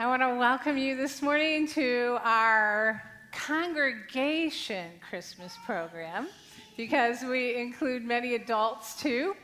[0.00, 3.02] I want to welcome you this morning to our
[3.32, 6.28] congregation Christmas program
[6.76, 9.34] because we include many adults too.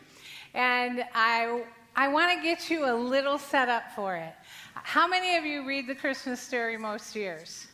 [0.54, 1.64] And I,
[1.96, 4.32] I want to get you a little set up for it.
[4.74, 7.66] How many of you read the Christmas story most years?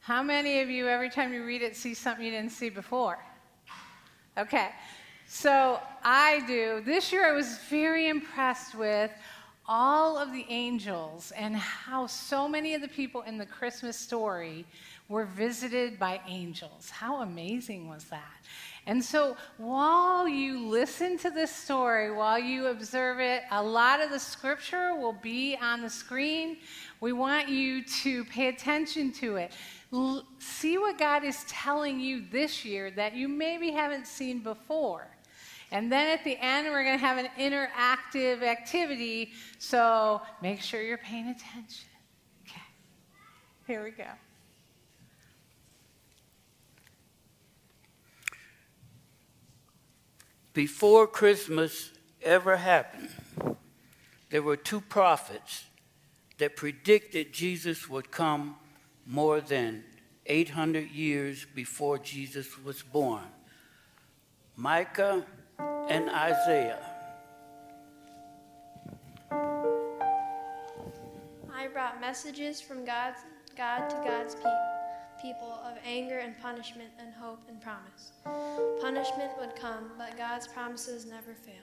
[0.00, 3.18] How many of you, every time you read it, see something you didn't see before?
[4.36, 4.72] Okay,
[5.26, 6.82] so I do.
[6.84, 9.10] This year I was very impressed with
[9.66, 14.64] all of the angels and how so many of the people in the Christmas story
[15.08, 16.90] were visited by angels.
[16.90, 18.40] How amazing was that?
[18.86, 24.10] And so, while you listen to this story, while you observe it, a lot of
[24.10, 26.56] the scripture will be on the screen.
[27.00, 29.52] We want you to pay attention to it.
[29.92, 35.06] L- see what God is telling you this year that you maybe haven't seen before.
[35.72, 39.32] And then at the end, we're going to have an interactive activity.
[39.58, 41.88] So make sure you're paying attention.
[42.46, 42.60] Okay.
[43.66, 44.04] Here we go.
[50.52, 51.90] Before Christmas
[52.22, 53.08] ever happened,
[54.28, 55.64] there were two prophets
[56.36, 58.56] that predicted Jesus would come
[59.06, 59.84] more than
[60.26, 63.24] 800 years before Jesus was born.
[64.54, 65.24] Micah
[65.88, 66.78] and Isaiah.
[71.54, 73.18] I brought messages from God's,
[73.56, 78.12] God to God's pe- people of anger and punishment and hope and promise.
[78.80, 81.62] Punishment would come, but God's promises never fail.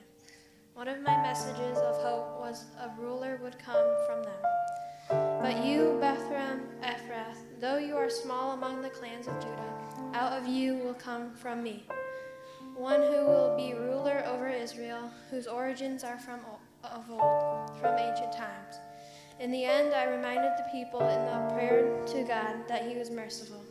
[0.74, 5.40] One of my messages of hope was a ruler would come from them.
[5.42, 9.74] But you, Bethlehem Ephrath, though you are small among the clans of Judah,
[10.14, 11.84] out of you will come from me
[12.80, 16.40] one who will be ruler over Israel, whose origins are from
[16.82, 18.76] of old, from ancient times.
[19.38, 23.10] In the end, I reminded the people in the prayer to God that He was
[23.10, 23.62] merciful.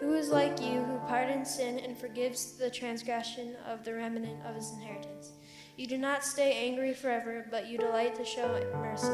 [0.00, 4.56] Who is like you, who pardons sin and forgives the transgression of the remnant of
[4.56, 5.30] His inheritance?
[5.76, 9.06] You do not stay angry forever, but you delight to show mercy.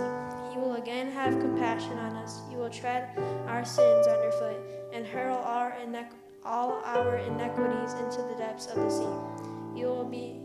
[0.54, 2.40] You will again have compassion on us.
[2.50, 3.10] You will tread
[3.46, 4.56] our sins underfoot
[4.94, 9.78] and hurl our iniquities all our iniquities into the depths of the sea.
[9.78, 10.40] You will be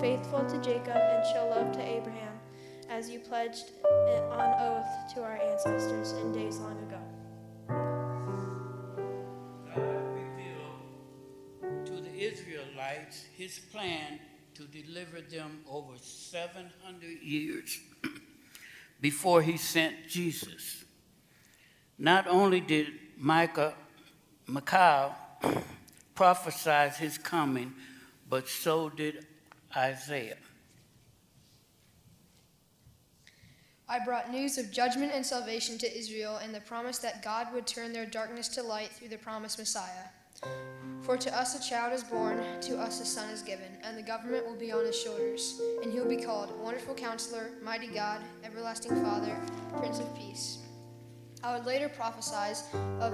[0.00, 2.40] faithful to Jacob and show love to Abraham,
[2.88, 6.98] as you pledged it on oath to our ancestors in days long ago.
[11.84, 14.20] To the Israelites his plan
[14.54, 17.78] to deliver them over 700 years
[19.00, 20.84] before he sent Jesus.
[21.98, 23.74] Not only did Micah,
[24.46, 25.16] Micah
[26.14, 27.72] prophesied his coming,
[28.28, 29.26] but so did
[29.76, 30.36] Isaiah.
[33.88, 37.66] I brought news of judgment and salvation to Israel and the promise that God would
[37.66, 40.08] turn their darkness to light through the promised Messiah.
[41.02, 44.02] For to us a child is born, to us a son is given, and the
[44.02, 48.22] government will be on his shoulders, and he will be called Wonderful Counselor, Mighty God,
[48.44, 49.36] Everlasting Father,
[49.76, 50.58] Prince of Peace.
[51.44, 52.58] I would later prophesy
[53.00, 53.12] of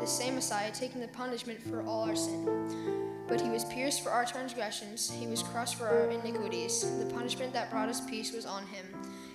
[0.00, 3.24] the same Messiah taking the punishment for all our sin.
[3.28, 6.82] But he was pierced for our transgressions, he was crushed for our iniquities.
[6.98, 8.86] The punishment that brought us peace was on him,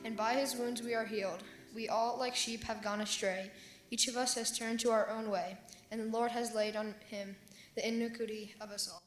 [0.03, 1.43] and by his wounds we are healed.
[1.75, 3.51] We all, like sheep, have gone astray.
[3.91, 5.57] Each of us has turned to our own way,
[5.91, 7.35] and the Lord has laid on him
[7.75, 9.02] the iniquity of us all.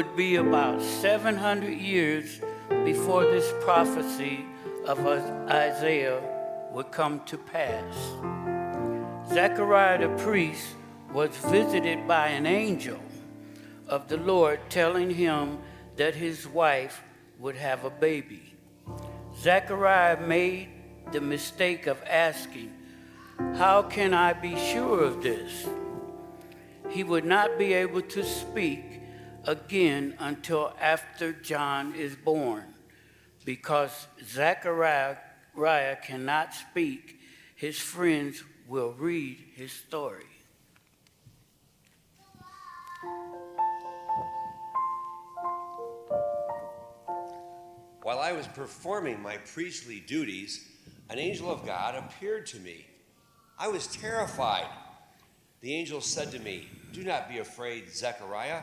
[0.00, 2.40] Would be about 700 years
[2.86, 4.46] before this prophecy
[4.86, 6.22] of Isaiah
[6.72, 7.94] would come to pass.
[9.28, 10.68] Zechariah the priest
[11.12, 12.98] was visited by an angel
[13.88, 15.58] of the Lord telling him
[15.96, 17.02] that his wife
[17.38, 18.54] would have a baby.
[19.36, 20.70] Zechariah made
[21.12, 22.72] the mistake of asking,
[23.56, 25.68] How can I be sure of this?
[26.88, 28.89] He would not be able to speak
[29.44, 32.64] again until after John is born,
[33.44, 35.16] because Zechariah
[36.02, 37.20] cannot speak.
[37.56, 40.24] His friends will read his story.
[48.02, 50.66] While I was performing my priestly duties,
[51.10, 52.86] an angel of God appeared to me.
[53.58, 54.68] I was terrified.
[55.60, 58.62] The angel said to me, Do not be afraid, Zechariah.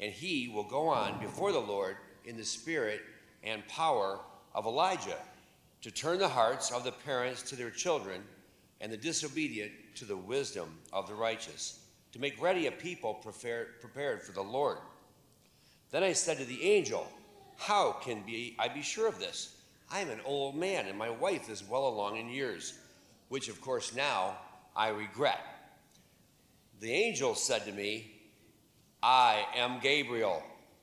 [0.00, 3.00] and he will go on before the Lord in the spirit
[3.42, 4.20] and power
[4.54, 5.18] of Elijah
[5.82, 8.22] to turn the hearts of the parents to their children
[8.80, 11.80] and the disobedient to the wisdom of the righteous,
[12.12, 14.78] to make ready a people prepared, for the Lord.
[15.90, 17.06] Then I said to the angel,
[17.56, 19.56] How can be, I be sure of this?
[19.90, 22.74] I am an old man, and my wife is well along in years,
[23.28, 24.36] which of course now
[24.76, 25.40] I regret.
[26.80, 28.17] The angel said to me,
[29.02, 30.42] I am Gabriel.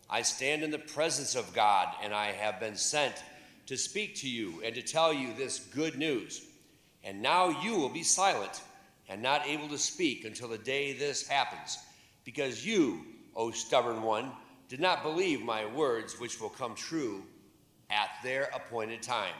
[0.10, 3.16] I stand in the presence of God, and I have been sent
[3.66, 6.46] to speak to you and to tell you this good news.
[7.04, 8.62] And now you will be silent
[9.10, 11.78] and not able to speak until the day this happens,
[12.24, 13.06] because you,
[13.36, 14.32] O stubborn one,
[14.70, 17.24] did not believe my words, which will come true
[17.90, 19.36] at their appointed time.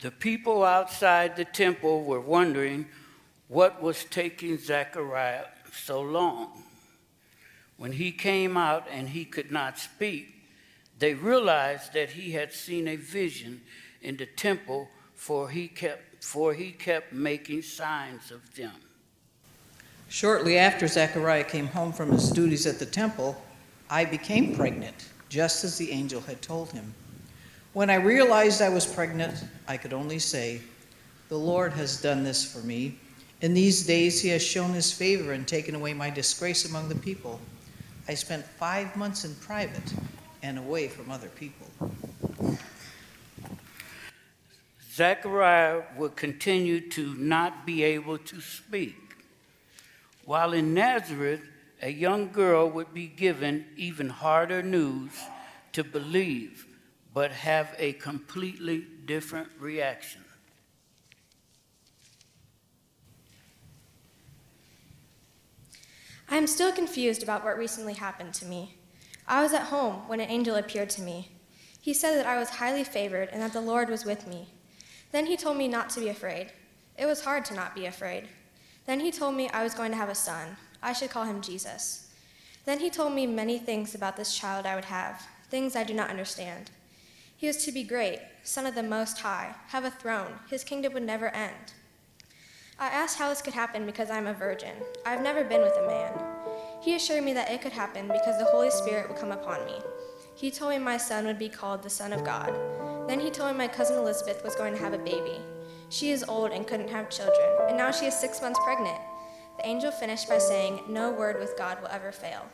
[0.00, 2.86] The people outside the temple were wondering
[3.52, 5.44] what was taking Zechariah
[5.74, 6.62] so long.
[7.76, 10.34] When he came out and he could not speak,
[10.98, 13.60] they realized that he had seen a vision
[14.00, 18.72] in the temple, for he kept, for he kept making signs of them.
[20.08, 23.36] Shortly after Zechariah came home from his duties at the temple,
[23.90, 26.94] I became pregnant, just as the angel had told him.
[27.74, 30.62] When I realized I was pregnant, I could only say,
[31.28, 32.98] The Lord has done this for me.
[33.42, 36.94] In these days, he has shown his favor and taken away my disgrace among the
[36.94, 37.40] people.
[38.06, 39.94] I spent five months in private
[40.44, 41.66] and away from other people.
[44.92, 48.94] Zechariah would continue to not be able to speak.
[50.24, 51.40] While in Nazareth,
[51.80, 55.10] a young girl would be given even harder news
[55.72, 56.64] to believe,
[57.12, 60.22] but have a completely different reaction.
[66.32, 68.78] I am still confused about what recently happened to me.
[69.28, 71.30] I was at home when an angel appeared to me.
[71.78, 74.48] He said that I was highly favored and that the Lord was with me.
[75.10, 76.50] Then he told me not to be afraid.
[76.96, 78.28] It was hard to not be afraid.
[78.86, 80.56] Then he told me I was going to have a son.
[80.82, 82.10] I should call him Jesus.
[82.64, 85.20] Then he told me many things about this child I would have,
[85.50, 86.70] things I do not understand.
[87.36, 90.38] He was to be great, son of the Most High, have a throne.
[90.48, 91.74] His kingdom would never end.
[92.82, 94.74] I asked how this could happen because I am a virgin.
[95.06, 96.12] I have never been with a man.
[96.80, 99.76] He assured me that it could happen because the Holy Spirit would come upon me.
[100.34, 102.52] He told me my son would be called the Son of God.
[103.06, 105.40] Then he told me my cousin Elizabeth was going to have a baby.
[105.90, 108.98] She is old and couldn't have children, and now she is six months pregnant.
[109.58, 112.46] The angel finished by saying, No word with God will ever fail.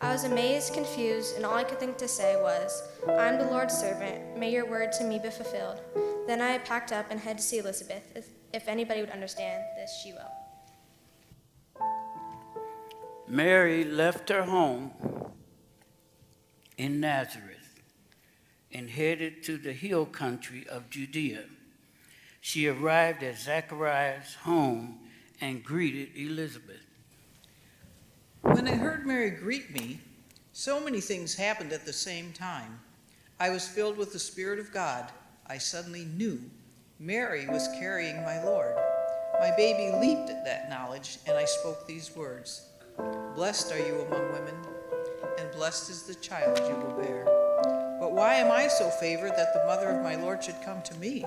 [0.00, 3.50] I was amazed, confused, and all I could think to say was, I am the
[3.50, 4.38] Lord's servant.
[4.38, 5.80] May your word to me be fulfilled.
[6.28, 8.30] Then I packed up and headed to see Elizabeth.
[8.54, 10.30] If, if anybody would understand this, she will.
[13.26, 14.92] Mary left her home
[16.76, 17.80] in Nazareth
[18.72, 21.44] and headed to the hill country of Judea
[22.44, 24.98] she arrived at Zechariah's home
[25.40, 26.84] and greeted Elizabeth.
[28.42, 30.00] When I heard Mary greet me,
[30.52, 32.80] so many things happened at the same time.
[33.40, 35.10] I was filled with the Spirit of God.
[35.46, 36.38] I suddenly knew
[37.00, 38.76] Mary was carrying my Lord.
[39.40, 42.68] My baby leaped at that knowledge, and I spoke these words
[43.34, 44.54] Blessed are you among women,
[45.38, 47.24] and blessed is the child you will bear.
[47.98, 50.94] But why am I so favored that the mother of my Lord should come to
[50.98, 51.24] me?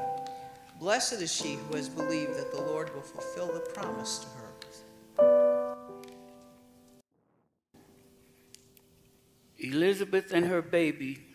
[0.80, 4.48] Blessed is she who has believed that the Lord will fulfill the promise to her.
[9.60, 11.27] Elizabeth and her baby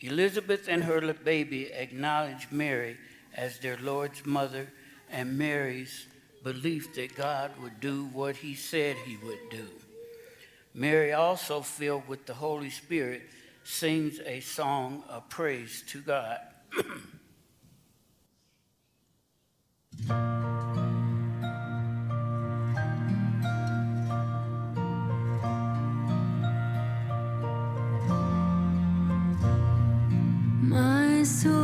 [0.00, 2.96] Elizabeth and her baby acknowledged Mary
[3.34, 4.72] as their Lord's mother
[5.10, 6.06] and Mary's
[6.42, 9.66] belief that God would do what he said he would do.
[10.72, 13.22] Mary, also filled with the Holy Spirit,
[13.64, 16.40] sings a song of praise to God.
[31.30, 31.59] My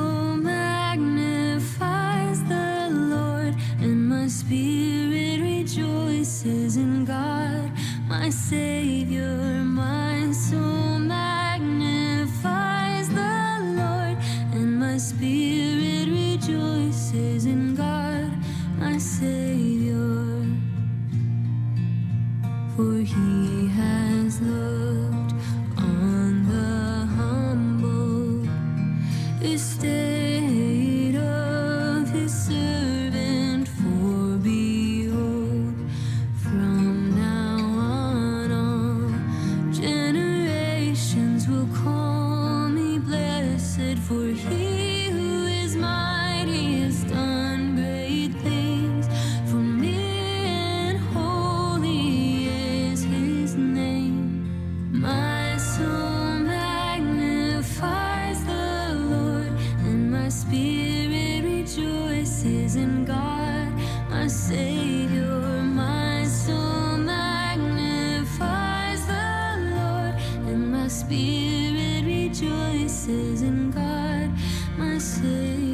[72.40, 74.30] rejoices in God,
[74.76, 75.65] my Savior.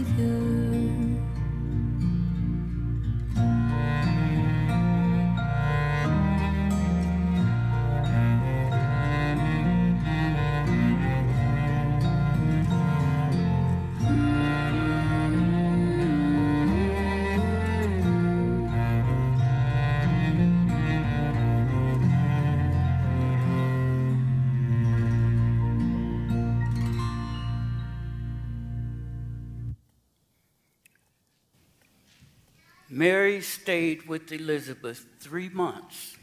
[33.63, 36.17] Stayed with Elizabeth three months.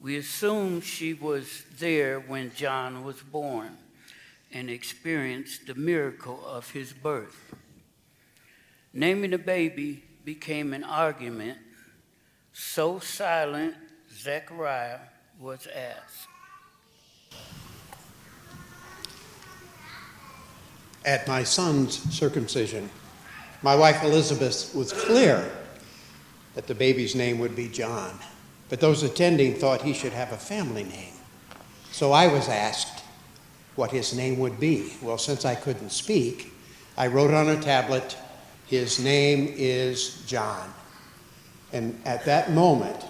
[0.00, 3.76] We assume she was there when John was born
[4.50, 7.54] and experienced the miracle of his birth.
[8.94, 11.58] Naming the baby became an argument,
[12.54, 13.74] so silent
[14.10, 15.00] Zechariah
[15.38, 16.28] was asked.
[21.04, 22.88] At my son's circumcision,
[23.60, 25.50] my wife Elizabeth was clear
[26.54, 28.18] that the baby's name would be John,
[28.68, 31.12] but those attending thought he should have a family name.
[31.90, 33.02] So I was asked
[33.76, 34.92] what his name would be.
[35.02, 36.52] Well, since I couldn't speak,
[36.96, 38.16] I wrote on a tablet,
[38.66, 40.72] His name is John.
[41.72, 43.04] And at that moment,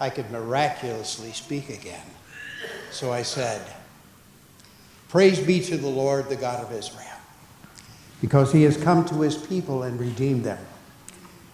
[0.00, 2.06] I could miraculously speak again.
[2.90, 3.62] So I said,
[5.08, 7.10] Praise be to the Lord, the God of Israel
[8.20, 10.58] because he has come to his people and redeemed them.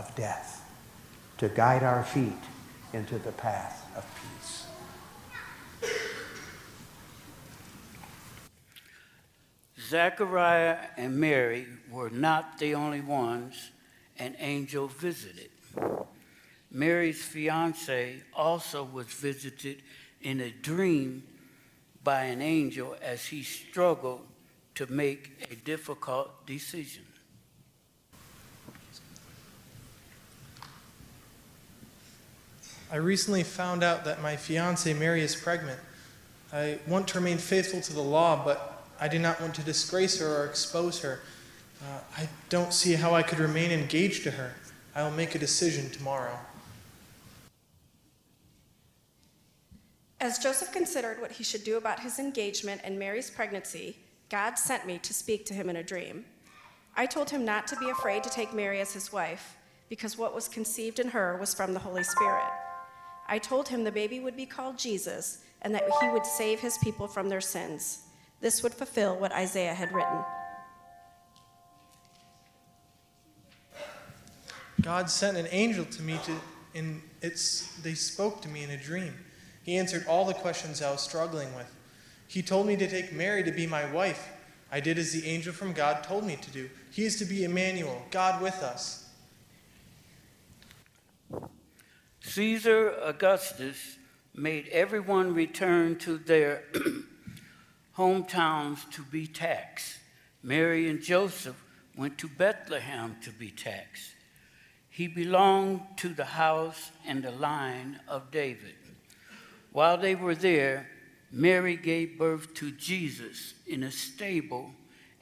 [0.00, 0.64] of death,
[1.36, 2.42] to guide our feet
[2.94, 4.66] into the path of peace.
[9.78, 13.70] Zechariah and Mary were not the only ones
[14.18, 15.50] an angel visited.
[16.70, 19.82] Mary's fiance also was visited
[20.22, 21.24] in a dream
[22.02, 24.24] by an angel as he struggled
[24.76, 27.04] to make a difficult decision.
[32.92, 35.78] I recently found out that my fiancee Mary is pregnant.
[36.52, 40.18] I want to remain faithful to the law, but I do not want to disgrace
[40.18, 41.20] her or expose her.
[41.82, 44.54] Uh, I don't see how I could remain engaged to her.
[44.94, 46.36] I will make a decision tomorrow.
[50.20, 53.96] As Joseph considered what he should do about his engagement and Mary's pregnancy,
[54.28, 56.24] God sent me to speak to him in a dream.
[56.96, 59.56] I told him not to be afraid to take Mary as his wife,
[59.88, 62.50] because what was conceived in her was from the Holy Spirit.
[63.30, 66.76] I told him the baby would be called Jesus and that he would save his
[66.78, 68.02] people from their sins.
[68.40, 70.18] This would fulfill what Isaiah had written.
[74.82, 76.34] God sent an angel to me to,
[76.74, 79.14] and it's, they spoke to me in a dream.
[79.62, 81.72] He answered all the questions I was struggling with.
[82.26, 84.28] He told me to take Mary to be my wife.
[84.72, 86.68] I did as the angel from God told me to do.
[86.90, 88.99] He is to be Emmanuel, God with us.
[92.30, 93.98] Caesar Augustus
[94.36, 96.62] made everyone return to their
[97.98, 99.96] hometowns to be taxed.
[100.40, 101.60] Mary and Joseph
[101.96, 104.12] went to Bethlehem to be taxed.
[104.90, 108.76] He belonged to the house and the line of David.
[109.72, 110.88] While they were there,
[111.32, 114.70] Mary gave birth to Jesus in a stable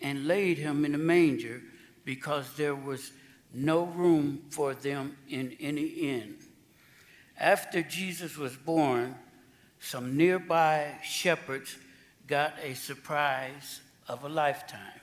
[0.02, 1.62] and laid him in a manger
[2.04, 3.12] because there was
[3.54, 6.36] no room for them in any inn.
[7.40, 9.14] After Jesus was born,
[9.78, 11.76] some nearby shepherds
[12.26, 15.00] got a surprise of a lifetime.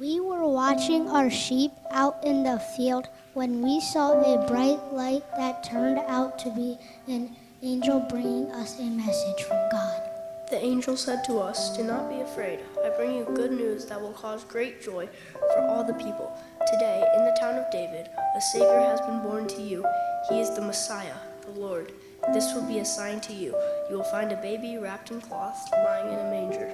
[0.00, 5.22] We were watching our sheep out in the field when we saw a bright light
[5.36, 10.05] that turned out to be an angel bringing us a message from God.
[10.48, 12.60] The angel said to us, Do not be afraid.
[12.84, 16.32] I bring you good news that will cause great joy for all the people.
[16.72, 18.06] Today, in the town of David,
[18.36, 19.84] a Savior has been born to you.
[20.28, 21.90] He is the Messiah, the Lord.
[22.32, 23.56] This will be a sign to you.
[23.90, 26.72] You will find a baby wrapped in cloth, lying in a manger.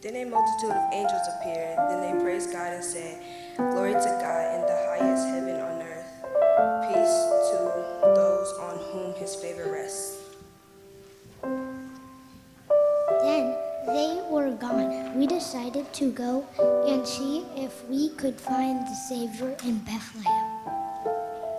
[0.00, 1.76] Then a multitude of angels appeared.
[1.90, 3.22] Then they praised God and said,
[3.56, 4.17] Glory to
[15.50, 16.44] decided to go
[16.86, 20.46] and see if we could find the Savior in Bethlehem.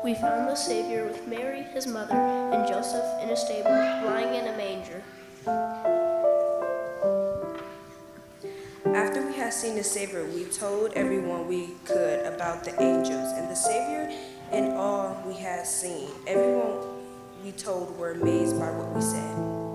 [0.04, 4.46] We found the Savior with Mary, his mother, and Joseph in a stable, lying in
[4.46, 5.02] a manger.
[8.96, 13.50] After we had seen the Savior, we told everyone we could about the angels and
[13.50, 14.16] the Savior
[14.52, 16.12] and all we had seen.
[16.28, 16.78] Everyone
[17.44, 19.69] we told were amazed by what we said.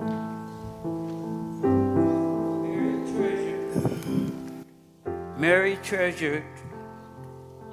[5.45, 6.43] Mary treasured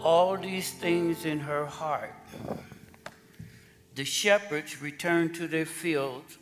[0.03, 2.15] all these things in her heart.
[3.95, 6.37] The shepherds returned to their fields,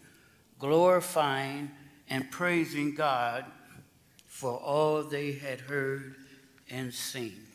[0.58, 1.70] glorifying
[2.08, 3.44] and praising God
[4.26, 6.16] for all they had heard
[6.68, 7.46] and seen.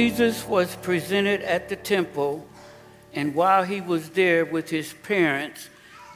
[0.00, 2.46] Jesus was presented at the temple,
[3.12, 5.68] and while he was there with his parents,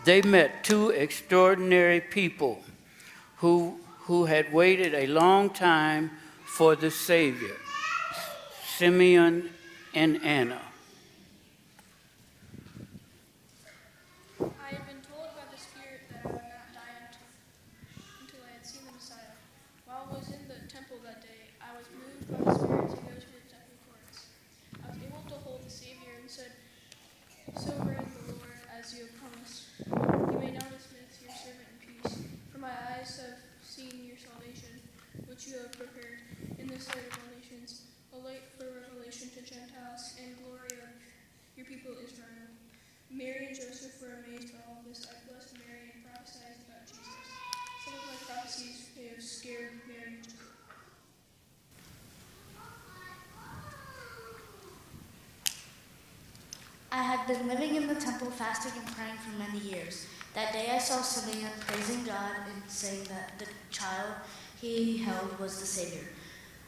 [0.07, 2.63] they met two extraordinary people
[3.37, 6.11] who, who had waited a long time
[6.47, 7.57] for the Savior
[8.65, 9.51] Simeon
[9.95, 10.63] and Anna.
[14.41, 17.29] I had been told by the Spirit that I would not die until,
[18.23, 19.37] until I had seen the Messiah.
[19.85, 22.97] While I was in the temple that day, I was moved by the Spirit to
[22.97, 24.27] go to the temple courts.
[24.85, 26.53] I was able to hold the Savior and said,
[27.57, 29.73] So reign the Lord as you have promised.
[29.81, 32.21] You may now dismiss your servant in peace,
[32.53, 34.77] for my eyes have seen your salvation,
[35.25, 36.21] which you have prepared
[36.59, 40.93] in the sight of all nations, a light for revelation to Gentiles and glory of
[41.57, 42.53] your people Israel.
[43.25, 45.07] Mary and Joseph were amazed by all this.
[45.09, 47.09] I blessed Mary and prophesied about Jesus.
[47.83, 50.19] Some of my prophecies may have scared Mary.
[56.93, 60.07] I had been living in the temple fasting and praying for many years.
[60.35, 64.17] That day I saw Simeon praising God and saying that the child
[64.61, 66.09] he held was the Savior.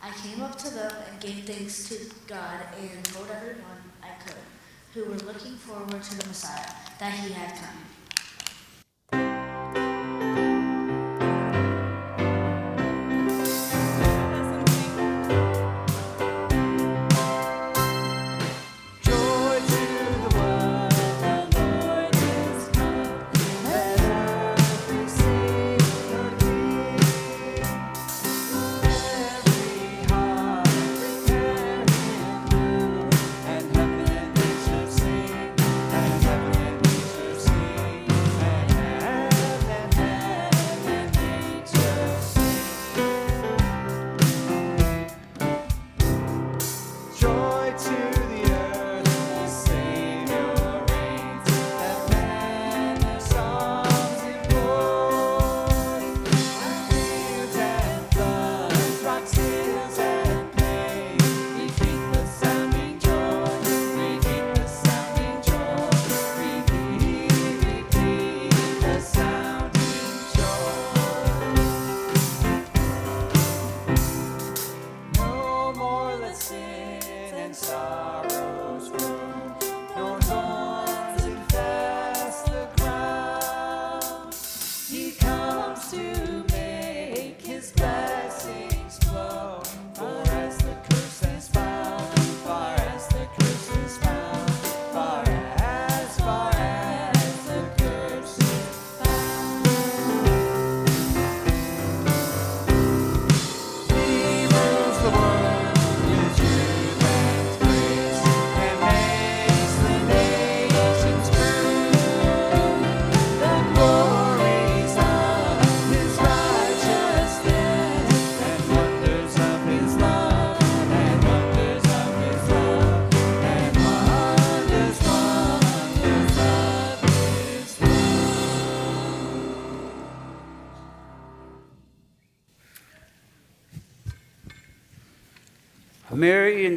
[0.03, 3.83] I came up to them and gave thanks to God and told everyone
[4.97, 8.06] who were looking forward to the Messiah, that he had come.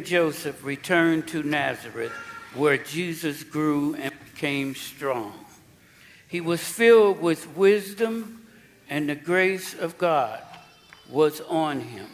[0.00, 2.12] And Joseph returned to Nazareth,
[2.54, 5.34] where Jesus grew and became strong.
[6.26, 8.46] He was filled with wisdom,
[8.88, 10.40] and the grace of God
[11.10, 12.06] was on him.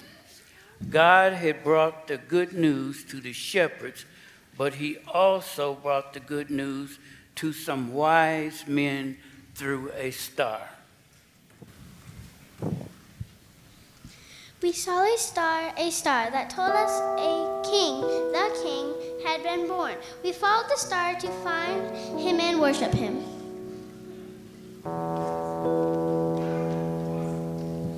[0.90, 4.04] God had brought the good news to the shepherds,
[4.58, 6.98] but he also brought the good news
[7.36, 9.16] to some wise men
[9.54, 10.60] through a star.
[14.62, 16.90] We saw a star, a star that told us
[17.20, 19.96] a king, the king, had been born.
[20.24, 23.16] We followed the star to find him and worship him.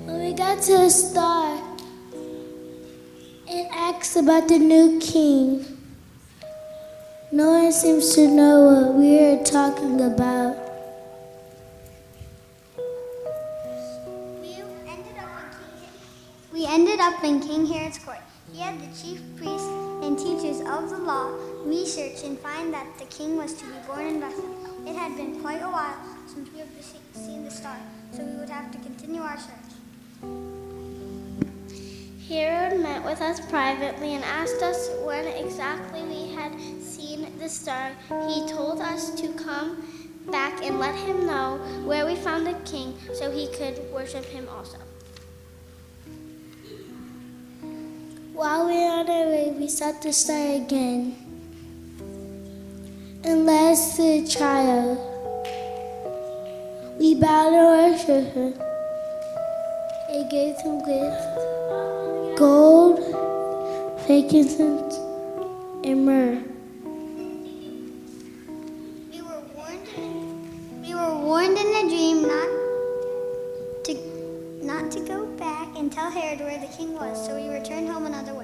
[0.05, 1.61] When we got to the star,
[3.47, 5.65] it asks about the new king.
[7.31, 10.58] No one seems to know what we are talking about.
[16.79, 18.21] Ended up in King Herod's court.
[18.53, 19.67] He had the chief priests
[20.01, 21.29] and teachers of the law
[21.65, 24.87] research and find that the king was to be born in Bethlehem.
[24.87, 26.69] It had been quite a while since we had
[27.11, 27.75] seen the star,
[28.13, 29.69] so we would have to continue our search.
[32.29, 37.91] Herod met with us privately and asked us when exactly we had seen the star.
[38.29, 39.83] He told us to come
[40.31, 44.47] back and let him know where we found the king so he could worship him
[44.47, 44.77] also.
[48.39, 51.13] While we're on our way, we start the star again.
[53.25, 54.97] And last the child,
[56.97, 58.53] we bow to worship him.
[60.07, 63.03] It gave him gift, gold,
[64.05, 64.95] frankincense,
[65.83, 66.48] and myrrh.
[76.37, 78.35] Where the king was, so he returned home another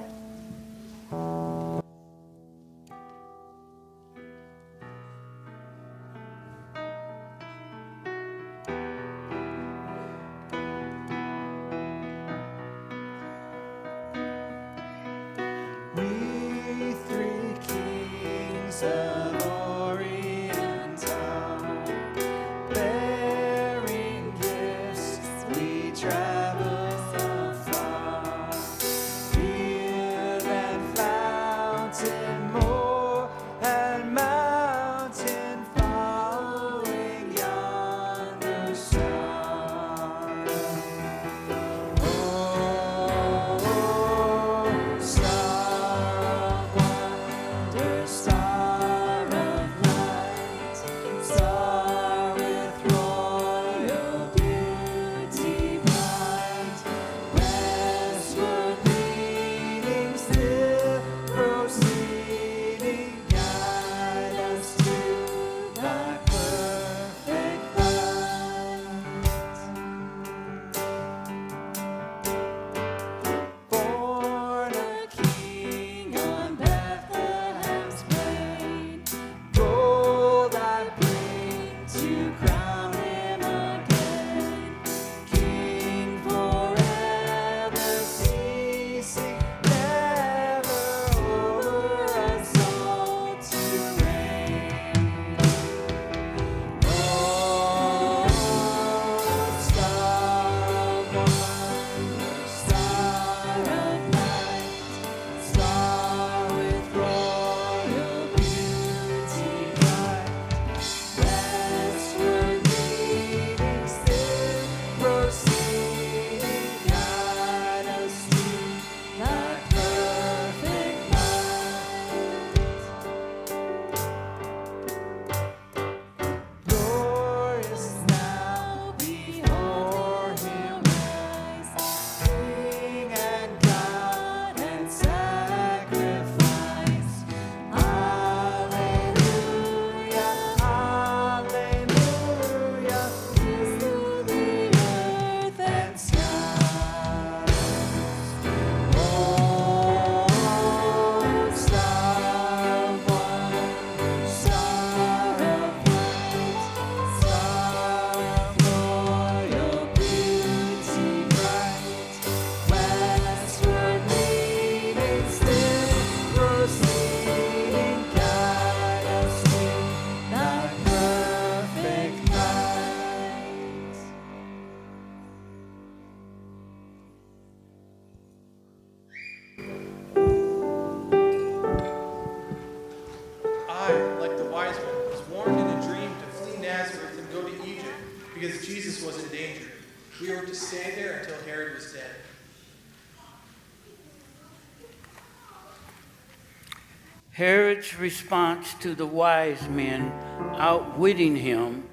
[197.76, 200.10] Herod's response to the wise men
[200.56, 201.86] outwitting him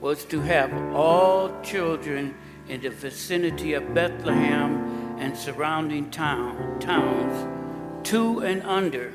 [0.00, 2.34] was to have all children
[2.68, 9.12] in the vicinity of Bethlehem and surrounding town, towns, two and under,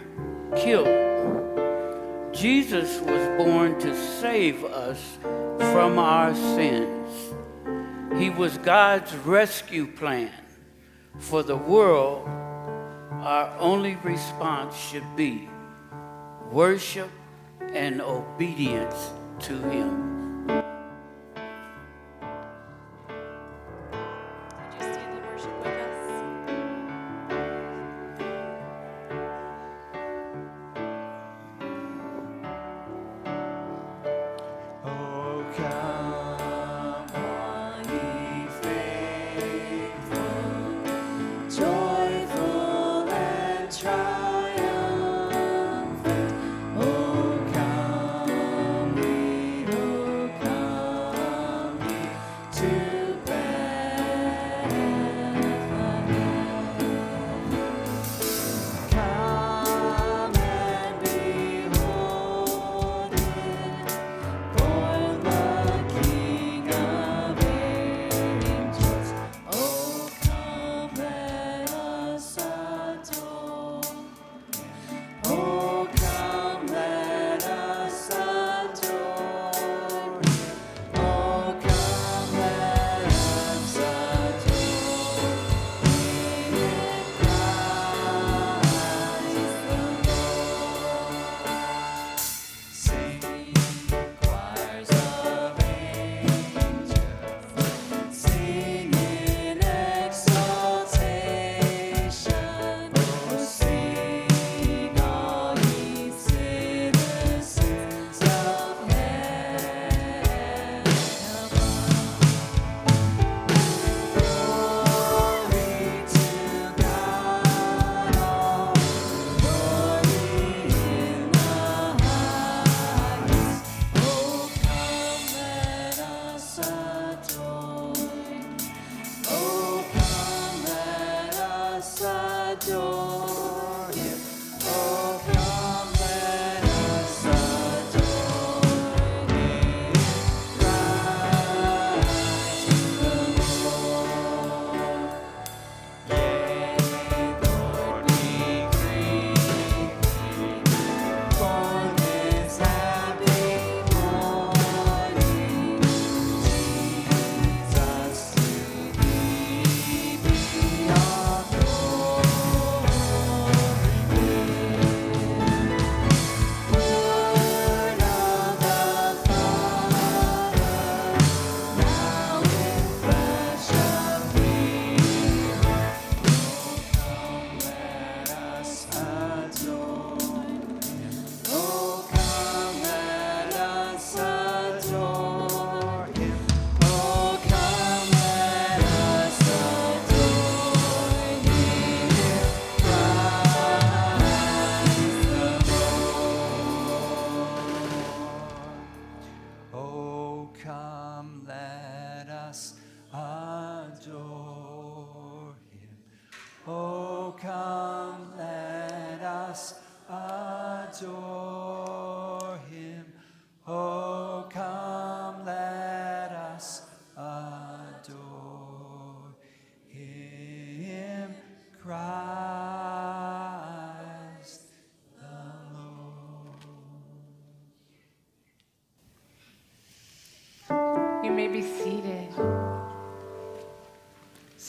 [0.56, 0.88] killed.
[2.34, 5.18] Jesus was born to save us
[5.74, 7.34] from our sins.
[8.18, 10.32] He was God's rescue plan
[11.18, 12.26] for the world.
[12.30, 15.50] Our only response should be
[16.54, 17.10] worship
[17.74, 20.13] and obedience to Him.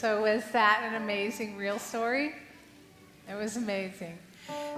[0.04, 2.34] So, was that an amazing real story?
[3.26, 4.18] It was amazing.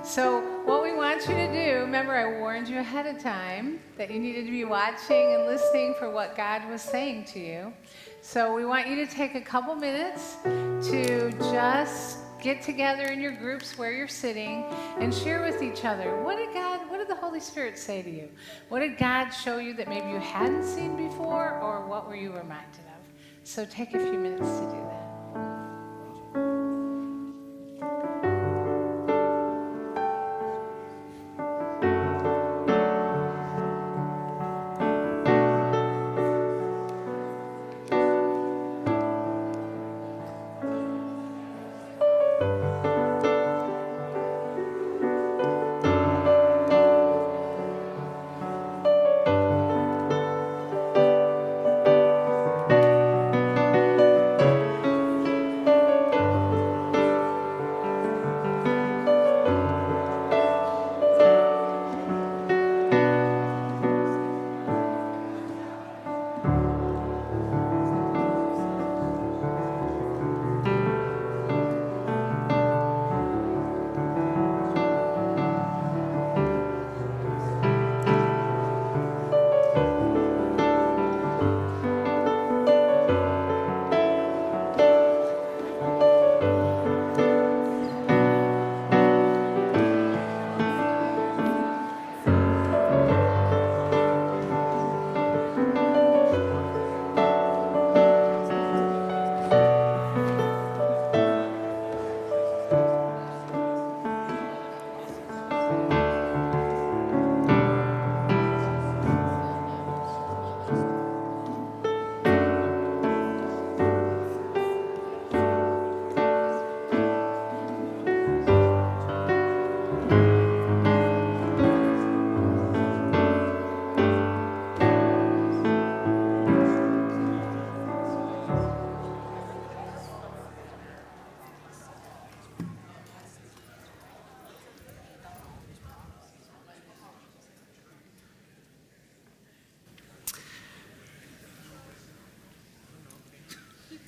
[0.04, 4.08] So, what we want you to do, remember, I warned you ahead of time that
[4.08, 7.72] you needed to be watching and listening for what God was saying to you.
[8.22, 13.32] So, we want you to take a couple minutes to just get together in your
[13.32, 14.64] groups where you're sitting
[15.00, 18.10] and share with each other what did God, what did the Holy Spirit say to
[18.10, 18.28] you?
[18.68, 22.28] What did God show you that maybe you hadn't seen before, or what were you
[22.28, 23.02] reminded of?
[23.42, 25.05] So, take a few minutes to do that.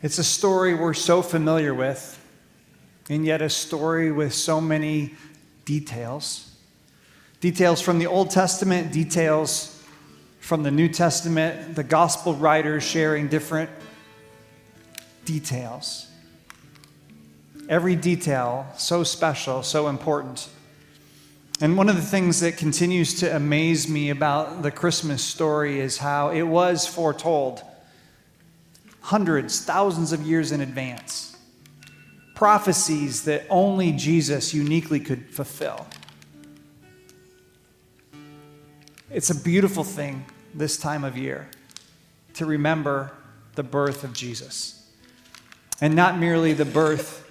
[0.09, 2.18] It's a story we're so familiar with,
[3.11, 5.14] and yet a story with so many
[5.66, 6.50] details.
[7.40, 9.84] Details from the Old Testament, details
[10.40, 13.68] from the New Testament, the gospel writers sharing different
[15.26, 16.06] details.
[17.68, 20.48] Every detail so special, so important.
[21.61, 25.98] And one of the things that continues to amaze me about the Christmas story is
[25.98, 27.62] how it was foretold
[29.09, 31.34] hundreds, thousands of years in advance.
[32.34, 35.86] Prophecies that only Jesus uniquely could fulfill.
[39.11, 41.48] It's a beautiful thing this time of year
[42.34, 43.11] to remember
[43.54, 44.86] the birth of Jesus.
[45.80, 47.26] And not merely the birth,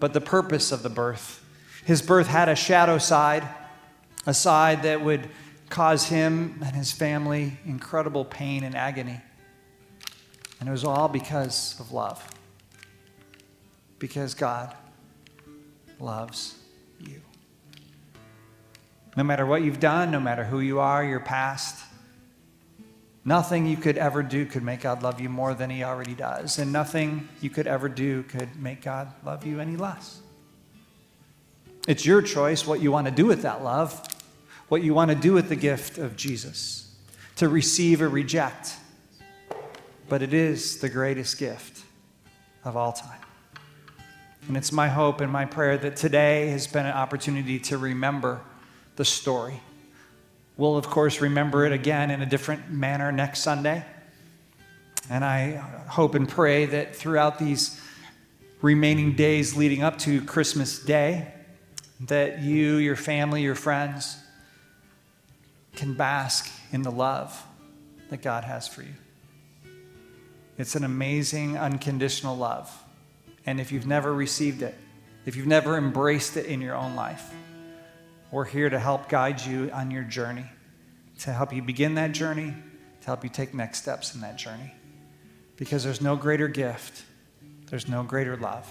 [0.00, 1.42] but the purpose of the birth.
[1.86, 3.48] His birth had a shadow side,
[4.26, 5.30] a side that would
[5.70, 9.22] cause him and his family incredible pain and agony.
[10.60, 12.22] And it was all because of love.
[13.98, 14.74] Because God
[15.98, 16.54] loves
[17.00, 17.20] you.
[19.16, 21.84] No matter what you've done, no matter who you are, your past,
[23.24, 26.58] nothing you could ever do could make God love you more than He already does.
[26.58, 30.20] And nothing you could ever do could make God love you any less.
[31.88, 34.06] It's your choice what you want to do with that love,
[34.68, 36.94] what you want to do with the gift of Jesus,
[37.36, 38.76] to receive or reject
[40.10, 41.84] but it is the greatest gift
[42.64, 43.20] of all time.
[44.48, 48.40] And it's my hope and my prayer that today has been an opportunity to remember
[48.96, 49.60] the story.
[50.56, 53.84] We'll, of course, remember it again in a different manner next Sunday.
[55.08, 55.52] And I
[55.86, 57.80] hope and pray that throughout these
[58.62, 61.32] remaining days leading up to Christmas Day,
[62.00, 64.18] that you, your family, your friends
[65.76, 67.46] can bask in the love
[68.08, 68.94] that God has for you.
[70.60, 72.70] It's an amazing, unconditional love.
[73.46, 74.74] And if you've never received it,
[75.24, 77.32] if you've never embraced it in your own life,
[78.30, 80.44] we're here to help guide you on your journey,
[81.20, 82.54] to help you begin that journey,
[83.00, 84.74] to help you take next steps in that journey.
[85.56, 87.04] Because there's no greater gift,
[87.70, 88.70] there's no greater love,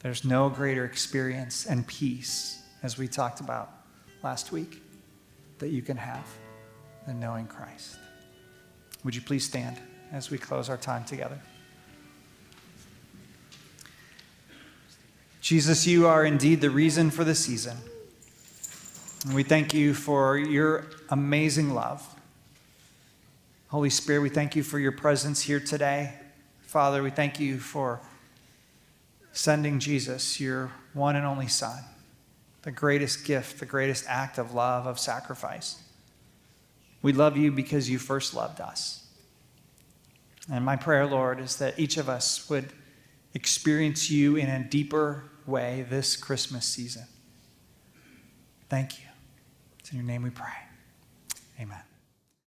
[0.00, 3.72] there's no greater experience and peace, as we talked about
[4.22, 4.82] last week,
[5.60, 6.26] that you can have
[7.06, 7.96] than knowing Christ.
[9.02, 9.80] Would you please stand?
[10.12, 11.40] As we close our time together.
[15.40, 17.76] Jesus, you are indeed the reason for the season.
[19.24, 22.06] And we thank you for your amazing love.
[23.68, 26.14] Holy Spirit, we thank you for your presence here today.
[26.62, 28.00] Father, we thank you for
[29.32, 31.82] sending Jesus, your one and only Son,
[32.62, 35.82] the greatest gift, the greatest act of love, of sacrifice.
[37.02, 38.99] We love you because you first loved us.
[40.48, 42.72] And my prayer, Lord, is that each of us would
[43.34, 47.04] experience you in a deeper way this Christmas season.
[48.68, 49.06] Thank you.
[49.80, 50.69] It's in your name we pray.